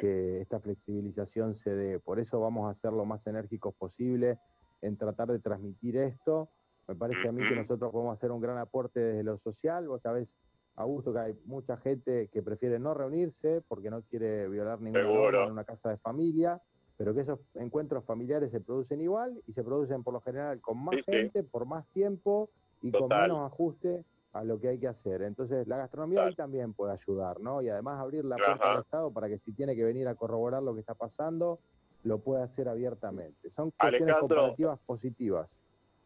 que 0.00 0.40
esta 0.40 0.60
flexibilización 0.60 1.54
se 1.54 1.74
dé. 1.74 2.00
Por 2.00 2.18
eso 2.18 2.40
vamos 2.40 2.70
a 2.70 2.74
ser 2.74 2.92
lo 2.92 3.04
más 3.04 3.26
enérgicos 3.26 3.74
posible 3.74 4.38
en 4.82 4.96
tratar 4.96 5.28
de 5.28 5.38
transmitir 5.38 5.96
esto. 5.96 6.50
Me 6.88 6.94
parece 6.94 7.28
a 7.28 7.32
mí 7.32 7.46
que 7.48 7.54
nosotros 7.54 7.90
podemos 7.92 8.16
hacer 8.16 8.30
un 8.30 8.40
gran 8.40 8.58
aporte 8.58 9.00
desde 9.00 9.24
lo 9.24 9.38
social. 9.38 9.88
Vos 9.88 10.02
sabés, 10.02 10.28
Augusto, 10.76 11.12
que 11.12 11.18
hay 11.18 11.34
mucha 11.44 11.76
gente 11.76 12.28
que 12.28 12.42
prefiere 12.42 12.78
no 12.78 12.94
reunirse 12.94 13.62
porque 13.68 13.90
no 13.90 14.02
quiere 14.02 14.48
violar 14.48 14.80
ninguna 14.80 15.04
norma 15.04 15.44
en 15.44 15.52
una 15.52 15.64
casa 15.64 15.90
de 15.90 15.98
familia, 15.98 16.60
pero 16.96 17.14
que 17.14 17.20
esos 17.20 17.40
encuentros 17.54 18.04
familiares 18.04 18.50
se 18.50 18.60
producen 18.60 19.00
igual 19.00 19.40
y 19.46 19.52
se 19.52 19.64
producen 19.64 20.02
por 20.02 20.14
lo 20.14 20.20
general 20.20 20.60
con 20.60 20.82
más 20.82 20.96
gente, 21.04 21.42
por 21.42 21.66
más 21.66 21.86
tiempo 21.88 22.48
y 22.82 22.90
con 22.92 23.08
menos 23.08 23.50
ajuste 23.52 24.04
a 24.32 24.44
lo 24.44 24.60
que 24.60 24.68
hay 24.68 24.78
que 24.78 24.88
hacer. 24.88 25.22
Entonces, 25.22 25.66
la 25.68 25.76
gastronomía 25.76 26.24
ahí 26.24 26.34
también 26.34 26.72
puede 26.72 26.92
ayudar, 26.92 27.40
¿no? 27.40 27.62
Y 27.62 27.68
además 27.68 28.00
abrir 28.00 28.24
la 28.24 28.36
puerta 28.36 28.72
al 28.72 28.80
Estado 28.80 29.10
para 29.12 29.28
que 29.28 29.38
si 29.38 29.52
tiene 29.52 29.76
que 29.76 29.84
venir 29.84 30.08
a 30.08 30.14
corroborar 30.16 30.62
lo 30.62 30.74
que 30.74 30.80
está 30.80 30.94
pasando, 30.94 31.58
lo 32.02 32.18
pueda 32.18 32.44
hacer 32.44 32.68
abiertamente. 32.68 33.50
Son 33.50 33.70
cuestiones 33.70 34.16
comparativas 34.16 34.78
positivas. 34.86 35.48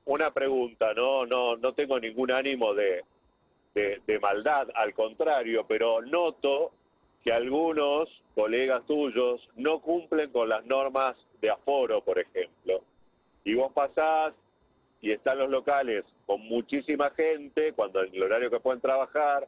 Una 0.04 0.30
pregunta, 0.30 0.95
no, 0.95 1.26
no, 1.26 1.57
no 1.57 1.75
tengo 1.75 1.99
ningún 1.99 2.30
ánimo 2.30 2.73
de, 2.75 3.02
de, 3.75 4.18
maldad, 4.18 4.68
al 4.75 4.95
contrario, 4.95 5.64
pero 5.66 6.00
noto 6.02 6.73
que 7.22 7.32
algunos 7.32 8.08
colegas 8.34 8.84
tuyos 8.87 9.46
no 9.56 9.80
cumplen 9.80 10.30
con 10.30 10.48
las 10.48 10.64
normas 10.66 11.16
de 11.40 11.50
aforo, 11.50 12.02
por 12.02 12.18
ejemplo. 12.18 12.82
Y 13.44 13.54
vos 13.54 13.72
pasás 13.72 14.34
y 15.00 15.12
están 15.12 15.38
los 15.38 15.50
locales 15.50 16.04
con 16.26 16.40
muchísima 16.42 17.10
gente, 17.10 17.72
cuando 17.72 18.02
en 18.02 18.14
el 18.14 18.22
horario 18.22 18.50
que 18.50 18.60
pueden 18.60 18.80
trabajar, 18.80 19.46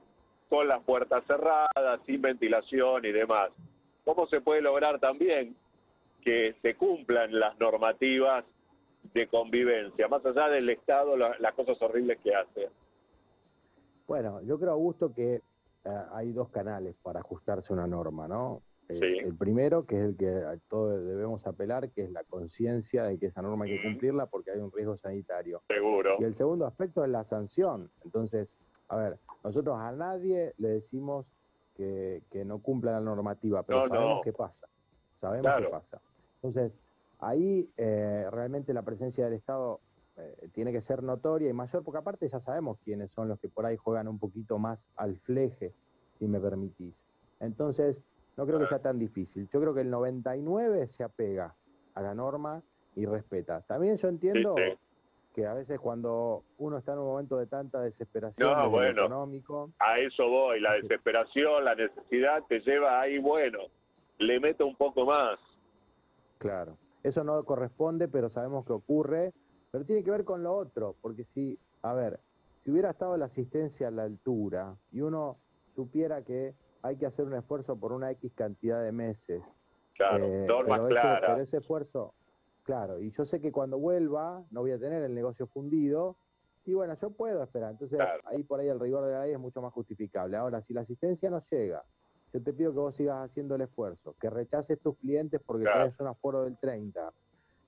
con 0.49 0.67
las 0.67 0.83
puertas 0.83 1.25
cerradas, 1.27 2.01
sin 2.07 2.21
ventilación 2.21 3.05
y 3.05 3.13
demás. 3.13 3.51
¿Cómo 4.05 4.27
se 4.27 4.41
puede 4.41 4.61
lograr 4.61 4.99
también 4.99 5.55
que 6.23 6.55
se 6.63 6.75
cumplan 6.75 7.39
las 7.39 7.59
normativas 7.59 8.45
de 9.15 9.27
convivencia, 9.29 10.09
más 10.09 10.25
allá 10.27 10.49
del 10.49 10.69
Estado, 10.69 11.17
las 11.17 11.55
cosas 11.55 11.81
horribles 11.81 12.19
que 12.21 12.35
hace? 12.35 12.69
Bueno, 14.07 14.43
yo 14.43 14.59
creo, 14.59 14.73
Augusto, 14.73 15.15
que 15.15 15.41
hay 16.13 16.33
dos 16.33 16.51
canales 16.51 16.97
para 17.03 17.21
ajustarse 17.21 17.73
a 17.73 17.77
una 17.77 17.87
norma, 17.87 18.29
¿no? 18.29 18.63
El 18.89 19.37
primero, 19.37 19.87
que 19.87 19.97
es 19.97 20.03
el 20.03 20.17
que 20.17 20.59
todos 20.69 21.05
debemos 21.07 21.47
apelar, 21.47 21.91
que 21.91 22.03
es 22.03 22.11
la 22.11 22.25
conciencia 22.25 23.05
de 23.05 23.19
que 23.19 23.27
esa 23.27 23.41
norma 23.41 23.65
hay 23.65 23.77
que 23.77 23.83
cumplirla 23.85 24.27
porque 24.27 24.51
hay 24.51 24.59
un 24.59 24.73
riesgo 24.73 24.97
sanitario. 24.97 25.63
Seguro. 25.69 26.17
Y 26.19 26.25
el 26.25 26.35
segundo 26.35 26.67
aspecto 26.67 27.05
es 27.05 27.11
la 27.11 27.23
sanción. 27.23 27.89
Entonces, 28.05 28.57
a 28.89 28.97
ver, 28.97 29.19
nosotros 29.45 29.79
a 29.79 29.93
nadie 29.93 30.55
le 30.59 30.71
decimos 30.71 31.27
que, 31.77 32.23
no 32.45 32.59
cumpla 32.59 32.93
la 32.93 33.01
normativa, 33.01 33.63
pero 33.63 33.87
sabemos 33.87 34.23
qué 34.25 34.33
pasa. 34.33 34.67
Sabemos 35.21 35.53
qué 35.59 35.69
pasa. 35.69 36.01
Entonces, 36.43 36.73
ahí 37.21 37.71
eh, 37.77 38.27
realmente 38.31 38.75
la 38.75 38.83
presencia 38.83 39.25
del 39.25 39.35
Estado 39.35 39.81
eh, 40.21 40.49
tiene 40.53 40.73
que 40.73 40.81
ser 40.81 41.03
notoria 41.03 41.49
y 41.49 41.53
mayor, 41.53 41.83
porque 41.83 41.99
aparte 41.99 42.29
ya 42.29 42.41
sabemos 42.41 42.79
quiénes 42.85 43.11
son 43.11 43.29
los 43.29 43.39
que 43.41 43.49
por 43.49 43.67
ahí 43.67 43.77
juegan 43.77 44.09
un 44.09 44.19
poquito 44.19 44.59
más 44.59 44.89
al 44.97 45.17
fleje, 45.19 45.73
si 46.19 46.27
me 46.27 46.39
permitís. 46.39 46.95
Entonces, 47.41 48.03
no 48.37 48.47
creo 48.47 48.59
que 48.59 48.67
sea 48.67 48.81
tan 48.81 48.99
difícil. 48.99 49.49
Yo 49.49 49.61
creo 49.61 49.75
que 49.75 49.81
el 49.81 49.91
99 49.91 50.87
se 50.87 51.05
apega 51.05 51.55
a 51.95 52.03
la 52.03 52.15
norma 52.15 52.63
y 52.97 53.07
respeta. 53.07 53.63
También 53.63 53.97
yo 53.97 54.09
entiendo 54.09 54.55
que 55.35 55.47
a 55.47 55.55
veces 55.55 55.79
cuando 55.79 56.45
uno 56.59 56.79
está 56.79 56.93
en 56.93 56.99
un 56.99 57.07
momento 57.07 57.37
de 57.37 57.47
tanta 57.47 57.81
desesperación 57.81 58.51
económico... 58.85 59.71
A 59.79 59.99
eso 59.99 60.29
voy, 60.29 60.61
la 60.61 60.75
desesperación, 60.75 61.65
la 61.65 61.75
necesidad 61.75 62.43
te 62.49 62.61
lleva 62.61 63.01
ahí, 63.01 63.19
bueno, 63.19 63.59
le 64.19 64.41
meto 64.41 64.67
un 64.67 64.77
poco 64.77 65.07
más. 65.07 65.39
Claro, 66.39 66.77
eso 67.03 67.23
no 67.25 67.45
corresponde, 67.45 68.09
pero 68.09 68.29
sabemos 68.29 68.65
que 68.67 68.73
ocurre, 68.73 69.33
pero 69.71 69.85
tiene 69.85 70.03
que 70.03 70.11
ver 70.11 70.25
con 70.25 70.43
lo 70.43 70.55
otro, 70.55 70.97
porque 71.01 71.25
si, 71.25 71.59
a 71.83 71.93
ver, 71.95 72.21
si 72.65 72.71
hubiera 72.71 72.91
estado 72.91 73.17
la 73.17 73.27
asistencia 73.27 73.89
a 73.89 73.91
la 73.91 74.05
altura 74.05 74.77
y 74.93 75.01
uno 75.01 75.39
supiera 75.75 76.23
que 76.23 76.55
hay 76.83 76.97
que 76.97 77.07
hacer 77.07 77.27
un 77.27 77.35
esfuerzo 77.35 77.77
por 77.79 77.93
una 77.93 78.11
X 78.13 78.33
cantidad 78.35 78.83
de 78.83 78.93
meses. 78.93 79.43
Claro, 79.95 80.25
eh, 80.25 80.47
normas 80.47 80.81
pero 80.81 80.89
claras. 80.89 81.19
Ese, 81.19 81.27
pero 81.27 81.43
ese 81.43 81.57
esfuerzo, 81.59 82.15
Claro, 82.63 83.01
y 83.01 83.11
yo 83.11 83.25
sé 83.25 83.41
que 83.41 83.51
cuando 83.51 83.79
vuelva 83.79 84.45
no 84.51 84.61
voy 84.61 84.71
a 84.73 84.79
tener 84.79 85.03
el 85.03 85.15
negocio 85.15 85.47
fundido 85.47 86.17
y 86.65 86.75
bueno, 86.75 86.95
yo 87.01 87.11
puedo 87.11 87.43
esperar. 87.43 87.73
Entonces 87.73 87.97
Claro. 87.99 88.21
ahí 88.27 88.43
por 88.45 88.61
ahí 88.61 88.69
el 88.69 88.79
rigor 88.79 89.05
de 89.07 89.13
la 89.13 89.25
ley 89.25 89.33
es 89.33 89.41
mucho 89.41 89.63
más 89.63 89.73
justificable. 89.73 90.37
Ahora, 90.37 90.61
si 90.61 90.75
la 90.75 90.83
asistencia 90.83 91.31
no 91.31 91.43
llega, 91.51 91.83
yo 92.33 92.43
te 92.43 92.53
pido 92.53 92.73
que 92.73 92.79
vos 92.79 92.95
sigas 92.95 93.29
haciendo 93.29 93.55
el 93.57 93.63
esfuerzo, 93.63 94.15
que 94.21 94.31
rechaces 94.31 94.79
tus 94.81 94.97
clientes 94.99 95.41
porque 95.45 95.65
Claro. 95.65 95.93
un 95.99 96.07
aforo 96.07 96.45
del 96.45 96.59
30. 96.59 97.13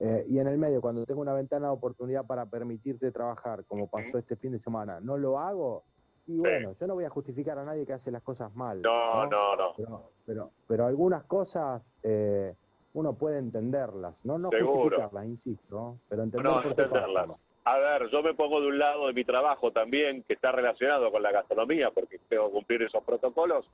Eh, 0.05 0.25
y 0.27 0.37
en 0.37 0.47
el 0.47 0.57
medio, 0.57 0.81
cuando 0.81 1.05
tengo 1.05 1.21
una 1.21 1.33
ventana 1.33 1.67
de 1.67 1.73
oportunidad 1.73 2.25
para 2.25 2.45
permitirte 2.45 3.09
trabajar, 3.11 3.63
como 3.63 3.87
pasó 3.87 4.17
este 4.17 4.35
fin 4.35 4.51
de 4.51 4.59
semana, 4.59 4.99
no 4.99 5.17
lo 5.17 5.39
hago. 5.39 5.83
Y 6.27 6.39
bueno, 6.39 6.75
yo 6.77 6.87
no 6.87 6.95
voy 6.95 7.05
a 7.05 7.09
justificar 7.09 7.57
a 7.57 7.63
nadie 7.63 7.85
que 7.85 7.93
hace 7.93 8.11
las 8.11 8.21
cosas 8.21 8.53
mal. 8.53 8.81
No, 8.81 9.25
no, 9.27 9.55
no. 9.55 9.73
Pero, 9.77 10.09
pero, 10.25 10.49
pero 10.67 10.85
algunas 10.87 11.23
cosas 11.23 11.81
eh, 12.03 12.53
uno 12.95 13.13
puede 13.13 13.39
entenderlas, 13.39 14.13
no, 14.25 14.37
no 14.37 14.49
Seguro. 14.49 14.81
justificarlas, 14.81 15.25
insisto, 15.25 15.97
pero 16.09 16.23
entender 16.23 16.51
No, 16.51 16.61
por 16.61 16.71
entenderlas. 16.71 17.29
A 17.63 17.77
ver, 17.77 18.09
yo 18.09 18.21
me 18.21 18.33
pongo 18.33 18.59
de 18.59 18.67
un 18.67 18.79
lado 18.79 19.07
de 19.07 19.13
mi 19.13 19.23
trabajo 19.23 19.71
también, 19.71 20.23
que 20.23 20.33
está 20.33 20.51
relacionado 20.51 21.09
con 21.13 21.23
la 21.23 21.31
gastronomía, 21.31 21.91
porque 21.91 22.19
tengo 22.27 22.47
que 22.47 22.51
cumplir 22.51 22.81
esos 22.81 23.01
protocolos. 23.05 23.65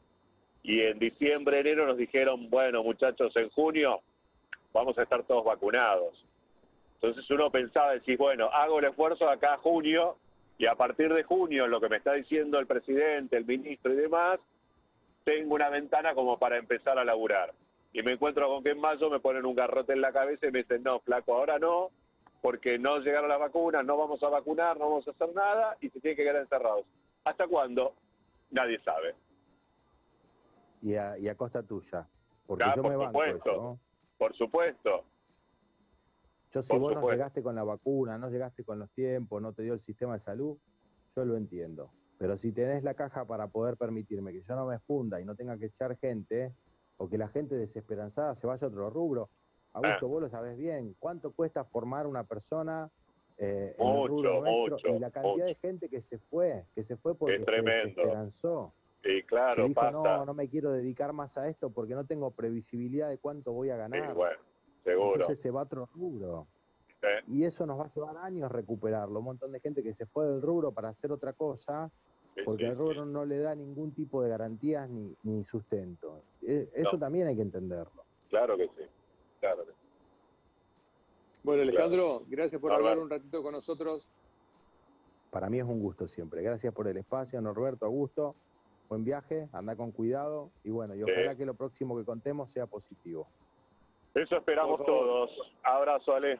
Y 0.62 0.82
en 0.82 1.00
diciembre, 1.00 1.60
enero 1.60 1.88
nos 1.88 1.98
dijeron, 1.98 2.52
bueno, 2.52 2.84
muchachos, 2.84 3.36
en 3.36 3.50
junio 3.50 4.02
vamos 4.74 4.98
a 4.98 5.04
estar 5.04 5.24
todos 5.24 5.44
vacunados. 5.46 6.26
Entonces 6.96 7.30
uno 7.32 7.50
pensaba, 7.50 7.94
decir, 7.94 8.18
bueno, 8.18 8.50
hago 8.52 8.80
el 8.80 8.86
esfuerzo 8.86 9.30
acá 9.30 9.54
a 9.54 9.58
junio, 9.58 10.18
y 10.58 10.66
a 10.66 10.76
partir 10.76 11.14
de 11.14 11.24
junio, 11.24 11.68
lo 11.68 11.80
que 11.80 11.88
me 11.88 11.98
está 11.98 12.14
diciendo 12.14 12.60
el 12.60 12.68
presidente, 12.68 13.38
el 13.38 13.46
ministro 13.46 13.94
y 13.94 13.96
demás, 13.96 14.40
tengo 15.24 15.56
una 15.56 15.70
ventana 15.70 16.14
como 16.14 16.38
para 16.38 16.58
empezar 16.58 17.00
a 17.00 17.06
laburar. 17.06 17.54
Y 17.94 18.04
me 18.04 18.14
encuentro 18.14 18.48
con 18.48 18.64
que 18.64 18.72
en 18.72 18.80
mayo 18.82 19.10
me 19.10 19.20
ponen 19.22 19.46
un 19.46 19.56
garrote 19.56 19.94
en 19.94 20.02
la 20.02 20.12
cabeza 20.12 20.48
y 20.48 20.52
me 20.52 20.60
dicen, 20.60 20.84
no, 20.84 21.00
flaco, 21.00 21.34
ahora 21.34 21.58
no, 21.60 21.90
porque 22.42 22.78
no 22.78 23.00
llegaron 23.00 23.30
las 23.30 23.40
vacunas, 23.40 23.86
no 23.86 23.98
vamos 23.98 24.22
a 24.22 24.30
vacunar, 24.30 24.78
no 24.78 24.90
vamos 24.90 25.08
a 25.08 25.12
hacer 25.12 25.34
nada 25.34 25.78
y 25.80 25.90
se 25.90 26.00
tienen 26.02 26.18
que 26.18 26.24
quedar 26.24 26.36
encerrados. 26.42 26.86
¿Hasta 27.24 27.48
cuándo? 27.48 27.94
Nadie 28.52 28.80
sabe. 28.82 29.16
Y 30.82 30.96
a, 30.96 31.18
y 31.18 31.28
a 31.28 31.36
costa 31.36 31.64
tuya, 31.64 32.06
porque 32.48 32.64
Ah, 32.66 32.74
yo 32.76 32.82
por 32.82 32.92
me 32.92 32.98
banco 32.98 33.12
supuesto. 33.12 33.50
eso, 33.52 33.62
¿no? 33.62 33.80
Por 34.20 34.36
supuesto. 34.36 35.06
Yo 36.52 36.62
si 36.62 36.68
Por 36.70 36.80
vos 36.80 36.96
no 36.96 37.10
llegaste 37.10 37.42
con 37.42 37.56
la 37.56 37.64
vacuna, 37.64 38.18
no 38.18 38.30
llegaste 38.30 38.64
con 38.64 38.78
los 38.80 38.92
tiempos, 38.92 39.42
no 39.42 39.54
te 39.54 39.64
dio 39.64 39.74
el 39.74 39.80
sistema 39.82 40.14
de 40.14 40.20
salud, 40.20 40.58
yo 41.16 41.26
lo 41.26 41.38
entiendo. 41.38 41.90
Pero 42.18 42.38
si 42.38 42.52
tenés 42.52 42.84
la 42.84 42.96
caja 42.96 43.26
para 43.26 43.48
poder 43.48 43.78
permitirme 43.78 44.34
que 44.34 44.42
yo 44.42 44.56
no 44.56 44.66
me 44.66 44.78
funda 44.80 45.22
y 45.22 45.26
no 45.26 45.36
tenga 45.36 45.58
que 45.58 45.68
echar 45.68 45.96
gente, 45.98 46.54
o 46.98 47.08
que 47.08 47.18
la 47.18 47.30
gente 47.30 47.56
desesperanzada 47.56 48.36
se 48.36 48.46
vaya 48.46 48.66
a 48.66 48.70
otro 48.70 48.90
rubro, 48.90 49.30
Augusto, 49.72 50.06
Ah. 50.08 50.10
vos 50.10 50.22
lo 50.24 50.30
sabés 50.30 50.58
bien, 50.58 50.96
¿cuánto 51.00 51.32
cuesta 51.32 51.64
formar 51.64 52.08
una 52.08 52.24
persona 52.26 52.90
eh, 53.38 53.74
en 53.78 53.88
el 53.88 53.94
Mucho, 53.94 54.08
rubro 54.10 54.42
nuestro? 54.42 54.76
mucho, 54.76 54.88
y 54.96 55.00
la 55.00 55.12
cantidad 55.12 55.46
de 55.46 55.56
gente 55.56 55.88
que 55.88 56.02
se 56.02 56.18
fue, 56.18 56.66
que 56.76 56.84
se 56.84 56.98
fue 56.98 57.16
porque 57.16 57.38
se 57.46 57.62
desesperanzó. 57.62 58.74
Y 59.04 59.22
Que 59.22 59.26
claro, 59.26 59.64
dijo, 59.68 59.76
pasa. 59.76 59.92
no, 59.92 60.26
no 60.26 60.34
me 60.34 60.50
quiero 60.50 60.72
dedicar 60.72 61.14
más 61.14 61.38
a 61.38 61.48
esto 61.48 61.70
porque 61.70 61.96
no 61.96 62.06
tengo 62.06 62.32
previsibilidad 62.32 63.10
de 63.10 63.18
cuánto 63.18 63.54
voy 63.54 63.70
a 63.70 63.76
Sí, 63.76 63.80
ganar. 63.80 64.14
bueno, 64.14 64.38
seguro. 64.84 65.14
Entonces 65.16 65.40
se 65.42 65.52
va 65.52 65.62
a 65.62 65.64
otro 65.64 65.86
rubro. 65.94 66.48
¿eh? 67.02 67.22
Y 67.28 67.46
eso 67.46 67.66
nos 67.66 67.80
va 67.80 67.86
a 67.86 67.94
llevar 67.94 68.18
años 68.18 68.52
recuperarlo. 68.52 69.20
Un 69.20 69.26
montón 69.26 69.52
de 69.54 69.62
gente 69.62 69.82
que 69.84 69.94
se 69.94 70.06
fue 70.06 70.26
del 70.28 70.42
rubro 70.42 70.74
para 70.74 70.90
hacer 70.90 71.12
otra 71.12 71.32
cosa, 71.34 71.90
Sí, 72.36 72.42
porque 72.46 72.64
sí, 72.64 72.70
el 72.70 72.74
sí. 72.76 72.78
rubro 72.78 73.06
no 73.06 73.26
le 73.26 73.40
da 73.40 73.56
ningún 73.56 73.94
tipo 73.94 74.22
de 74.22 74.30
garantías 74.30 74.90
ni, 74.90 75.16
ni 75.24 75.44
sustento. 75.46 76.24
E- 76.42 76.70
Eso 76.74 76.94
No. 76.94 77.00
también 77.00 77.28
hay 77.28 77.36
que 77.38 77.42
entenderlo. 77.42 78.04
Claro 78.30 78.58
que 78.58 78.68
sí. 78.68 78.84
Claro 79.40 79.66
que 79.66 79.72
sí. 79.72 79.78
Bueno, 81.44 81.62
Alejandro, 81.64 82.24
gracias 82.28 82.60
por 82.62 82.74
hablar 82.74 83.00
un 83.00 83.10
ratito 83.10 83.42
con 83.42 83.54
nosotros. 83.54 84.06
Para 85.32 85.50
mí 85.50 85.58
es 85.60 85.64
un 85.64 85.80
gusto 85.80 86.08
siempre. 86.08 86.42
Gracias 86.44 86.74
por 86.74 86.88
el 86.88 86.98
espacio, 86.98 87.40
Norberto, 87.42 87.86
Augusto. 87.86 88.36
Buen 88.90 89.06
viaje, 89.06 89.48
anda 89.54 89.76
con 89.76 89.92
cuidado 89.92 90.50
y 90.64 90.72
bueno, 90.72 90.96
y 90.96 90.98
Sí. 90.98 91.04
ojalá 91.04 91.36
que 91.36 91.46
lo 91.46 91.54
próximo 91.54 91.96
que 91.98 92.04
contemos 92.04 92.50
sea 92.54 92.66
positivo. 92.66 93.28
Eso 94.16 94.36
esperamos 94.38 94.84
todos. 94.84 95.30
Abrazo, 95.64 96.16
Ale. 96.16 96.40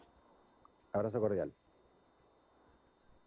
Abrazo 0.92 1.20
cordial. 1.20 1.52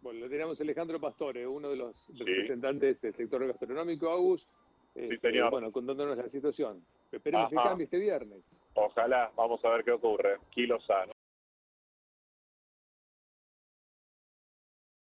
Bueno, 0.01 0.19
lo 0.19 0.29
tenemos 0.29 0.59
Alejandro 0.59 0.99
Pastore, 0.99 1.47
uno 1.47 1.69
de 1.69 1.77
los 1.77 2.05
representantes 2.19 2.99
del 2.99 3.15
sector 3.15 3.47
gastronómico, 3.47 4.09
Agus. 4.09 4.45
Este, 4.93 5.17
señor. 5.31 5.49
Bueno, 5.51 5.71
contándonos 5.71 6.17
la 6.17 6.27
situación. 6.27 6.83
Esperemos 7.09 7.49
que 7.49 7.55
Ajá. 7.57 7.69
cambie 7.69 7.85
este 7.85 7.97
viernes. 7.99 8.43
Ojalá. 8.73 9.31
Vamos 9.37 9.63
a 9.63 9.69
ver 9.69 9.85
qué 9.85 9.91
ocurre. 9.93 10.37
Kilo 10.49 10.81
sano. 10.81 11.12